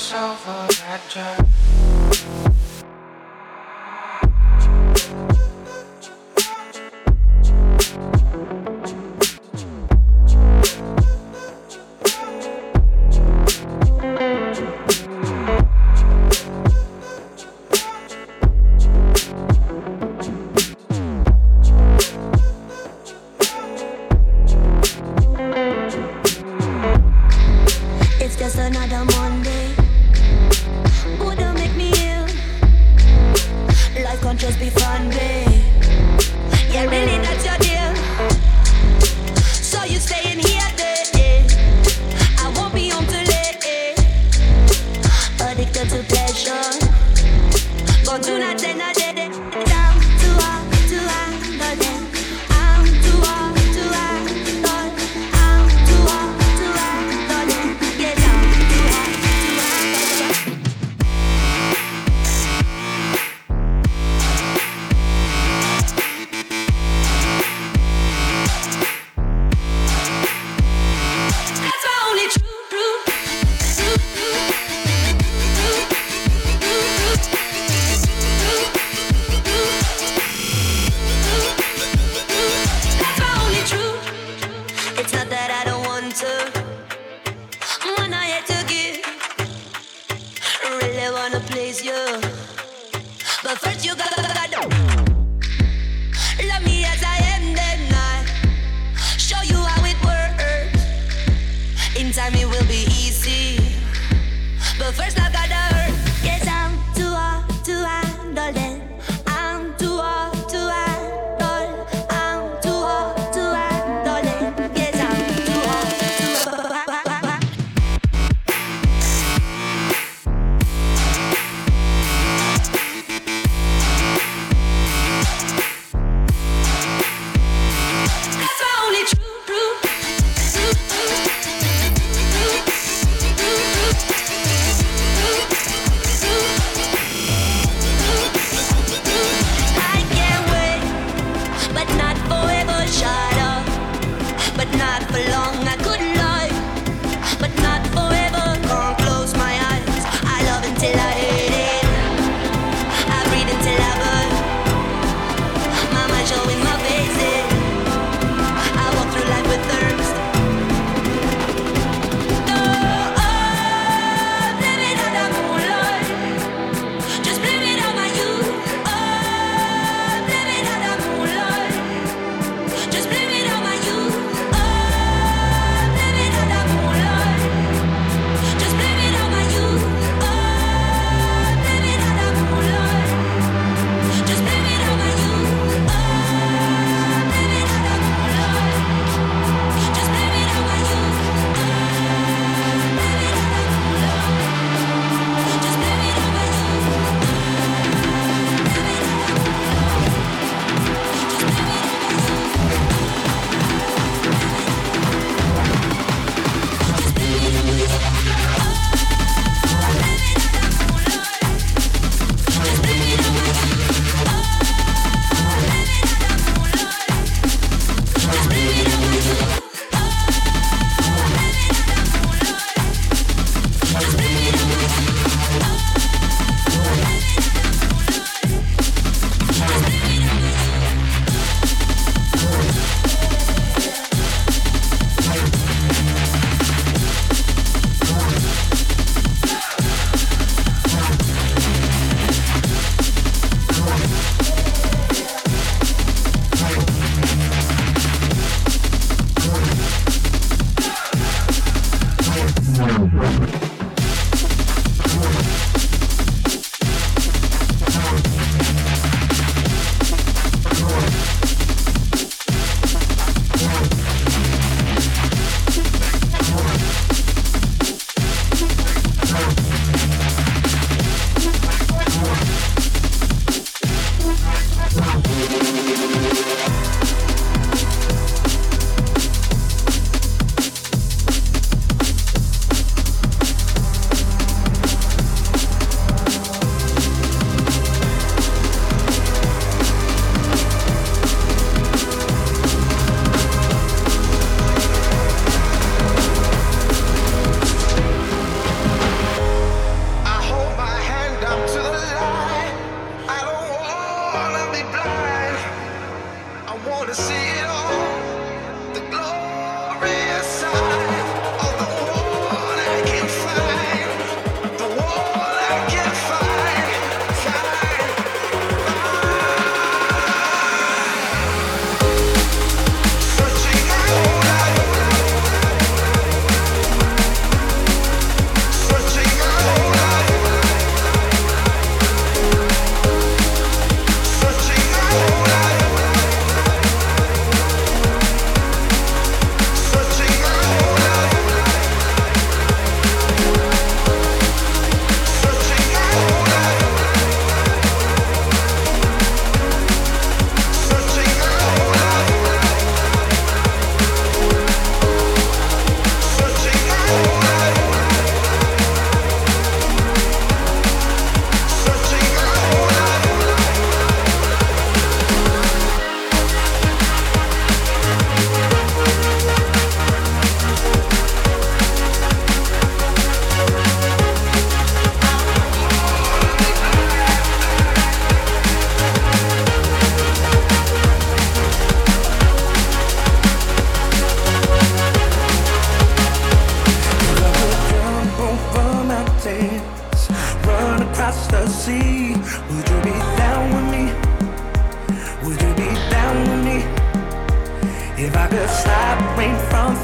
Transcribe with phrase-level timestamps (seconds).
[0.00, 0.38] You sold
[0.78, 2.49] yourself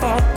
[0.06, 0.35] If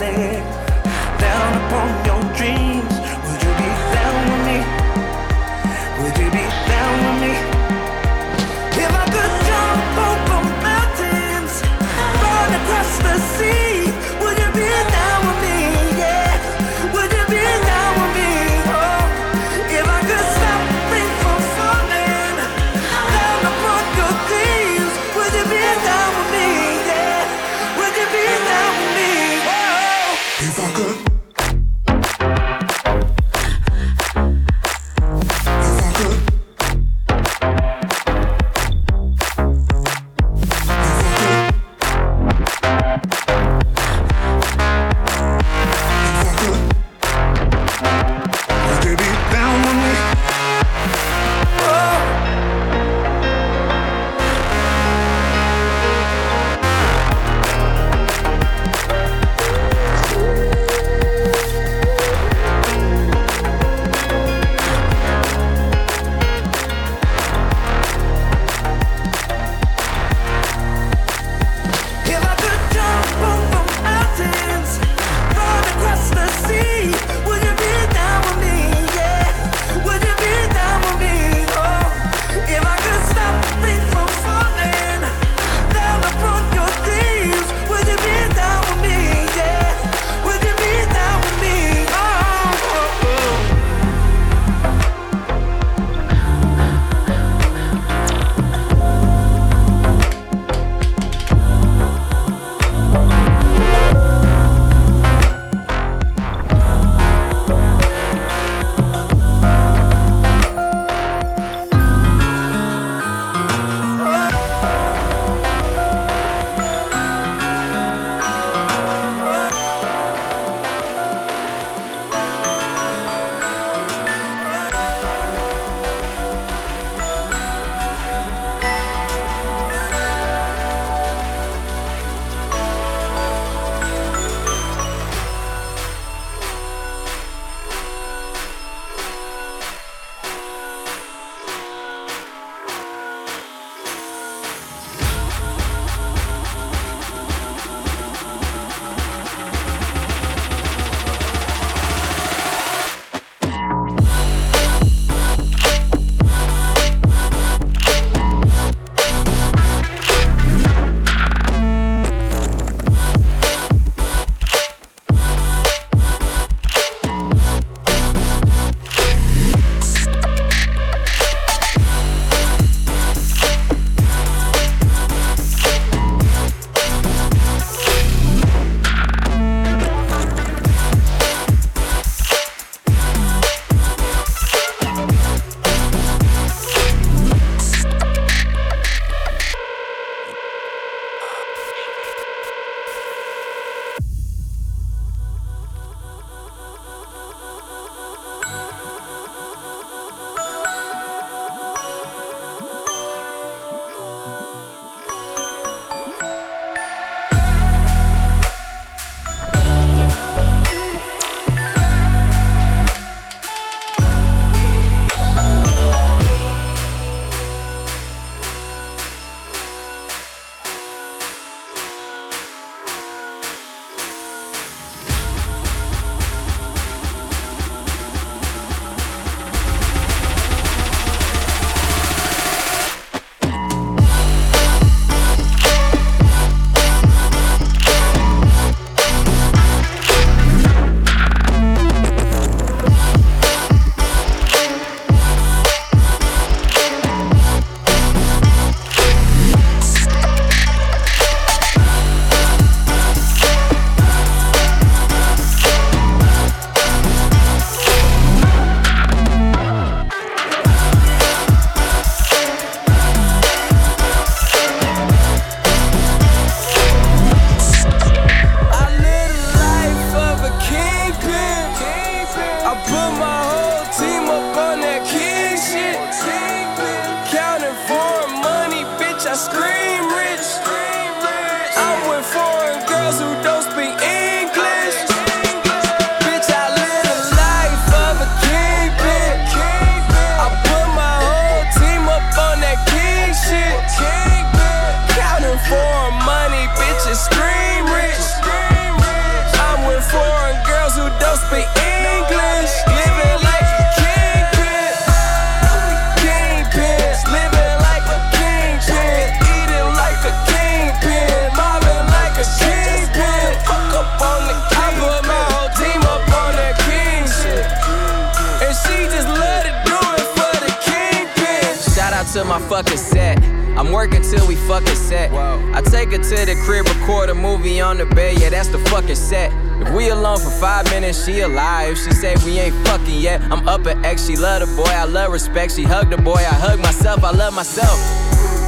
[322.82, 323.42] fucking set.
[323.76, 325.30] I'm working till we fucking set.
[325.32, 328.78] I take her to the crib, record a movie on the bed, yeah, that's the
[328.90, 329.52] fucking set.
[329.82, 331.98] If we alone for five minutes, she alive.
[331.98, 333.42] She say we ain't fucking yet.
[333.52, 335.74] I'm up at X, she love the boy, I love respect.
[335.76, 337.98] She hug the boy, I hug myself, I love myself.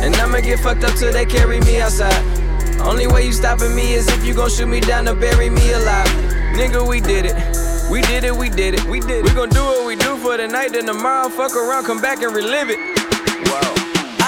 [0.02, 2.23] And I'ma get fucked up till they carry me outside.
[2.81, 5.73] Only way you stopping me is if you gon' shoot me down to bury me
[5.73, 6.09] alive.
[6.52, 7.37] Nigga, we did it.
[7.90, 9.25] We did it, we did it, we did it.
[9.25, 12.23] We gon' do what we do for the night, then tomorrow fuck around, come back
[12.23, 12.78] and relive it.
[13.49, 13.72] Whoa.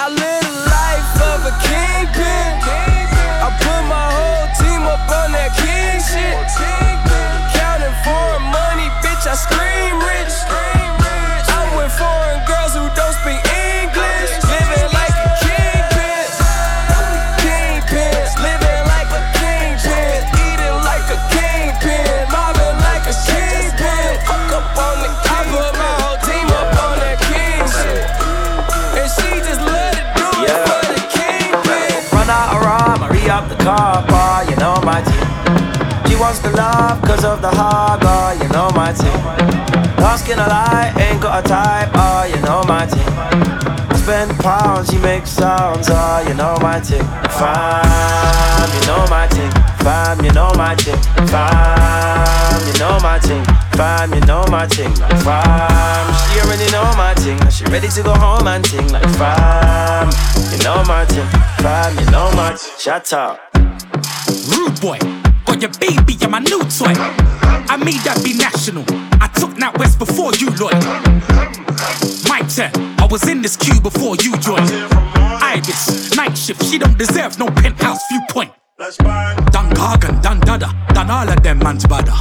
[0.05, 2.61] I live a life of a kingpin.
[3.41, 6.37] I put my whole team up on that king shit.
[7.57, 10.35] Counting foreign money, bitch, I scream rich.
[11.49, 13.44] I'm with foreign girls who don't speak
[37.25, 39.19] of the hard bar, you know my team.
[39.97, 43.97] Lost in a lie, ain't got a type, oh, you know my team.
[43.97, 47.03] Spend pounds, she makes sounds, oh, you know my team.
[47.33, 49.51] Fam, you know my team.
[49.81, 50.97] Fam, you know my team.
[51.25, 53.43] Fam, you know my team.
[53.73, 54.93] Fam, you know my team.
[55.01, 57.39] Like fam, she already know my team.
[57.49, 60.09] She ready to go home and ting like fam.
[60.51, 61.25] You know my team.
[61.65, 62.73] Fam, you know my team.
[62.77, 63.39] Shut up.
[64.49, 64.99] Rude boy,
[65.55, 66.93] got your baby and my new toy.
[67.67, 68.83] I made that be national.
[69.21, 70.75] I took that west before you, Lloyd.
[72.27, 74.69] My turn, I was in this queue before you joined.
[75.41, 78.51] Ibis, night shift, she don't deserve no penthouse viewpoint.
[78.77, 82.11] Done Gargan, done Dada, done all of them man's bada.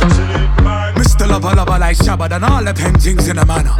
[0.94, 1.28] Mr.
[1.28, 3.74] Lover Lover like Shabba, done all the paintings in a manner.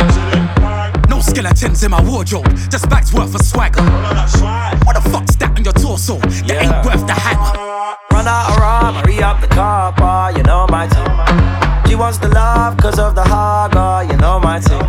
[1.09, 3.83] No skeletons in my wardrobe, just bags worth of swagger.
[3.83, 6.19] What the fuck's that on your torso?
[6.19, 6.63] That Yeah.
[6.79, 7.74] ain't worth the hammer.
[8.15, 11.11] Run out of raw, Marie up the car bar, you know my team.
[11.89, 14.87] She wants the love cause of the bar, you know my team.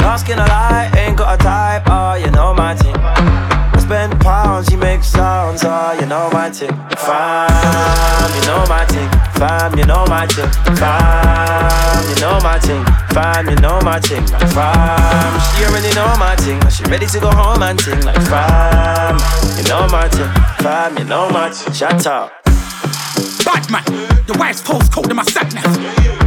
[0.00, 2.94] Lost in a lie, ain't got a type, oh, you know my team.
[2.96, 6.70] I spend pounds, she makes sounds, oh, you know my team.
[6.94, 9.10] Fam, you know my team.
[9.34, 10.48] Fam, you know my team.
[10.78, 12.84] Fam, you know my team.
[13.10, 14.24] Fam, you know my team.
[14.26, 16.60] Like fam, she already know my team.
[16.70, 19.18] She ready to go home and ting like fam.
[19.58, 20.30] You know my team.
[20.62, 21.72] Fam, you know my team.
[21.72, 22.43] Shut up.
[23.44, 23.84] Bad man,
[24.26, 25.64] your wife's postcode in my sat nav.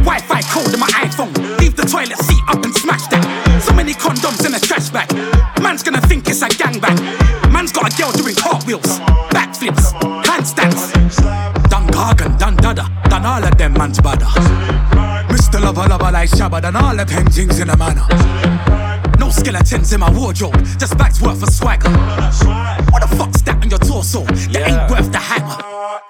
[0.04, 1.34] Wi-Fi code in my iPhone.
[1.58, 3.24] Leave the toilet seat up and smash that.
[3.62, 5.10] So many condoms in a trash bag.
[5.60, 6.98] Man's gonna think it's a gangbang.
[7.52, 9.00] Man's got a girl doing cartwheels,
[9.34, 10.92] backflips, handstands.
[11.68, 14.28] Done Gargan, done Dada, done all of them man's bada.
[15.28, 15.60] Mr.
[15.60, 18.06] Lover Lover like Shabba, done all the paintings in a manner.
[19.18, 21.90] No skeletons in my wardrobe, just bags worth of swagger.
[22.90, 24.24] What the fuck's that on your torso?
[24.24, 24.82] That Yeah.
[24.82, 25.56] ain't worth the hammer.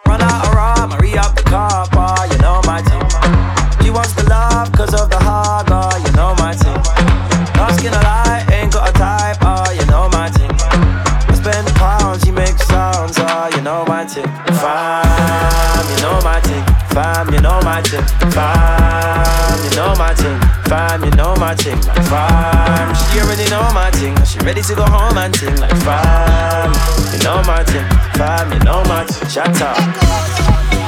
[0.07, 0.48] Run out
[1.53, 3.03] of raw, Marie up the car bar, you know my team.
[3.83, 6.77] She wants the love cause of the hard bar, you know my team.
[7.57, 10.51] Lost in a lie, ain't got a type, oh, you know my team.
[11.29, 14.25] I spend pounds, she makes sounds, oh, you know my team.
[14.61, 16.65] Fam, you know my team.
[16.93, 18.05] Fam, you know my team.
[18.33, 20.41] Fam, you know my team.
[20.69, 21.81] Fam, you know my team.
[21.81, 24.15] Like fam, she already know my team.
[24.25, 26.73] She ready to go home and ting like fam.
[27.13, 27.87] You know my team.
[28.19, 29.29] Fam, you know my team.
[29.29, 30.88] Shut up.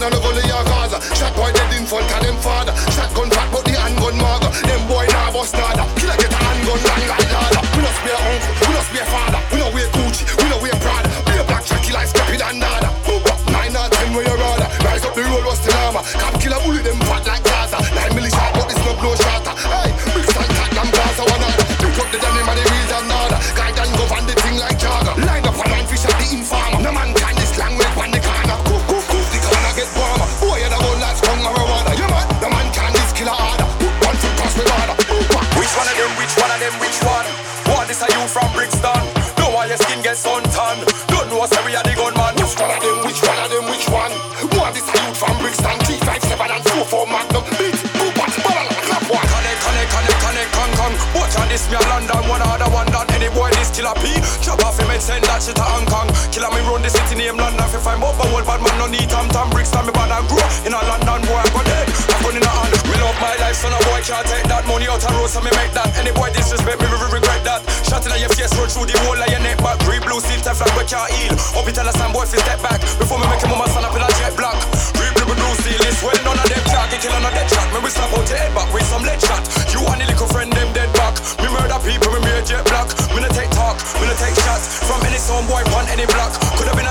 [0.00, 0.98] Man on the gully of Gaza.
[1.14, 2.72] Shot boy dead in front of them father.
[2.92, 4.48] Shotgun fat but the handgun maga.
[4.66, 5.84] Them boy nah bust nada.
[6.00, 7.19] Killer get a handgun long
[57.80, 57.86] London.
[57.86, 59.48] If I move old bad man, no need tam tam.
[59.50, 60.44] Brixton me bad and grow.
[60.66, 61.88] In a London boy, I go dead.
[61.88, 62.72] I gun in a hand.
[62.88, 65.40] Me love my life, so no boy can't take that money out and road, so
[65.40, 65.88] me make that.
[65.96, 67.64] Any boy disrespect me, we regret that.
[67.88, 69.80] Shot in your face, roll through the whole of your neck back.
[69.84, 71.34] Green blue steel Teflon, we can't heal.
[71.56, 72.80] Up tell some boy fi step back.
[73.00, 74.56] Before me make him mama stand up in a jet black.
[74.96, 77.48] Green blue blue steel is well none of them can't get kill on a dead
[77.48, 77.66] shot.
[77.72, 79.42] Me we slap out your head back with some lead shot.
[79.72, 81.16] You and the little friend them dead back.
[81.40, 82.88] Me murder people, me a jet black.
[83.16, 86.34] Me no take talk, me no take shots from any sound boy on any block.
[86.58, 86.89] Could have been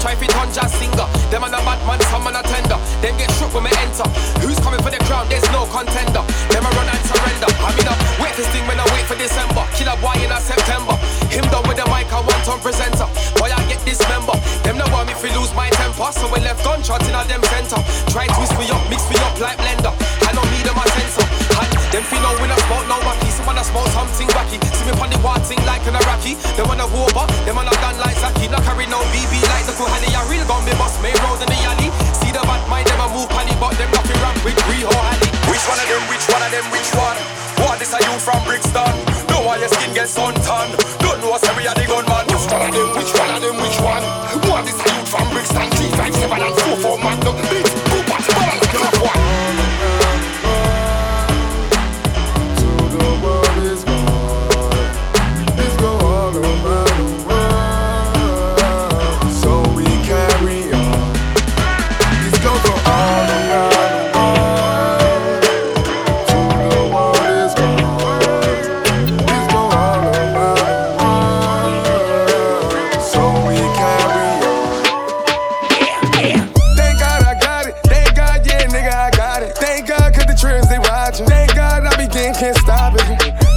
[0.00, 1.06] try to turn jazz singer.
[1.28, 2.80] Them and a bad man, some man a tender.
[3.04, 4.08] Them get shook when me enter.
[4.40, 5.28] Who's coming for the crown?
[5.28, 6.24] There's no contender.
[6.50, 7.48] Them a run and surrender.
[7.60, 9.62] I mean, I wait this thing when I wait for December.
[9.76, 10.96] Killer boy in a September.
[11.28, 13.06] Him done with the mic, I want on presenter.
[13.36, 14.34] Boy, I get dismember.
[14.64, 16.08] Them no want me fi lose my temper.
[16.16, 17.78] So we left gunshots in a them center.
[18.10, 19.92] Try twist me up, mix me up like blender.
[20.24, 21.26] I don't need them a sensor.
[21.60, 23.19] And them feel no win a smoke, no wacky.
[23.60, 24.56] Wanna smoke something wacky.
[24.72, 26.32] See me on the war thing like an Iraqi.
[26.56, 28.48] Them wanna over, them wanna done like Saki.
[28.48, 30.08] Not carry no BB like the Kuhani.
[30.16, 31.92] A real gun, me bust main road in the alley.
[32.24, 35.28] See the bad mind, them a move panny, but them nothing rap with Rio Alley.
[35.52, 36.00] Which one of them?
[36.08, 36.64] Which one of them?
[36.72, 37.20] Which one?
[37.60, 38.96] What this are you from Brixton?
[39.28, 40.14] Know why your skin gets.
[40.16, 40.40] Don't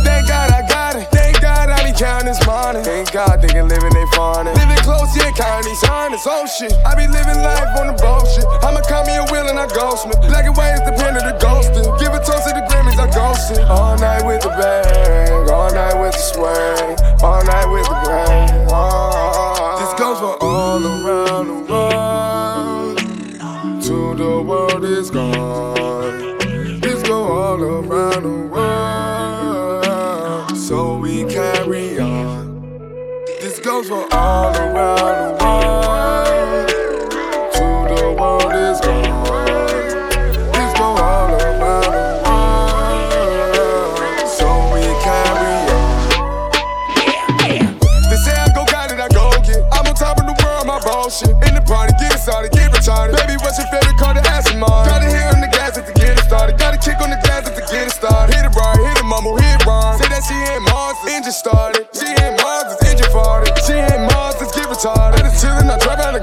[0.04, 1.08] Thank God I got it.
[1.12, 2.84] Thank God I be counting this money.
[2.84, 4.54] Thank God they can live in they fawning.
[4.56, 6.24] Living close, yeah, counting these hundreds.
[6.26, 6.74] Oh shit.
[6.86, 8.46] I be living life on the bullshit.
[8.64, 10.14] I'ma call me a wheel and I ghost me.
[10.28, 11.86] Black and white is the pen of the ghosting.
[12.00, 13.64] Give a toast to the Grammys, I ghosting.
[13.70, 15.23] All night with the bang.
[37.54, 39.04] To the world is gone.
[40.78, 41.30] Go all
[44.28, 44.82] so we.
[48.10, 49.66] They say I go got it, I go get.
[49.74, 51.30] I'm on top of the world, my bullshit.
[51.30, 53.18] In the party, get started, get retarded.
[53.18, 54.86] Baby, what's your favorite car to him on?
[54.86, 56.60] The gas get it started.
[56.60, 58.36] Gotta kick on the gas get it started.
[58.36, 59.62] Hit it right, hit it mumble, hit it.
[59.98, 61.83] Say that she ain't monsters, engine started.
[64.84, 65.14] Retarded.
[65.14, 66.23] I just chillin', I trap out and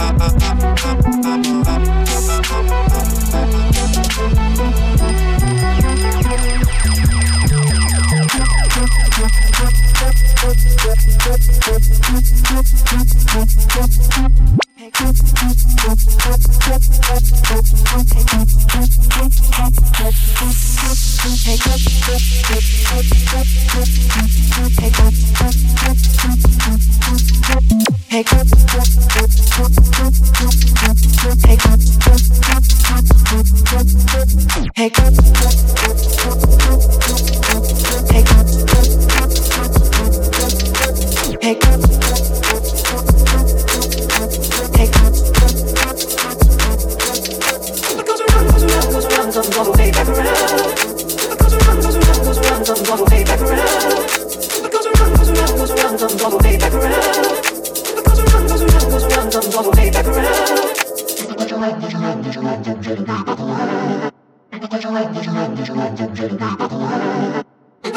[0.00, 0.32] I'm up,
[3.34, 3.67] up,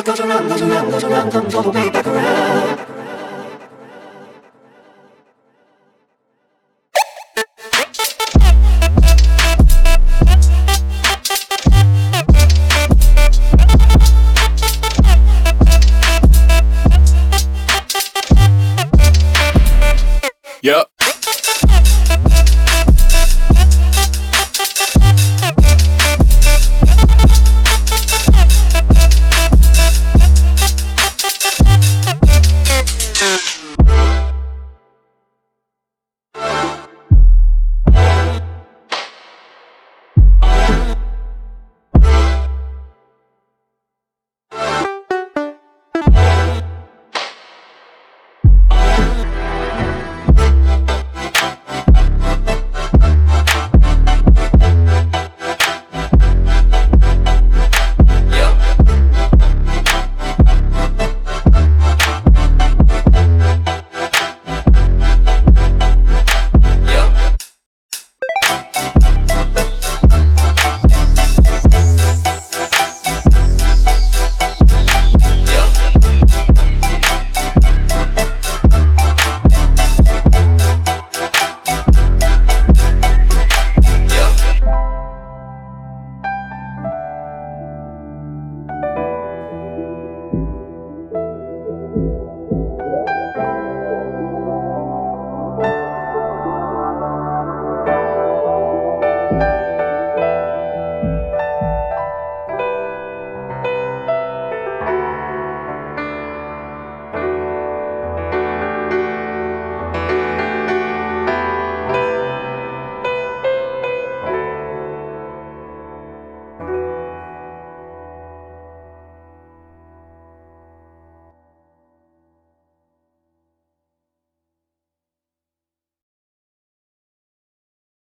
[0.02, 2.91] It goes around, goes around, goes around, comes all the way back around.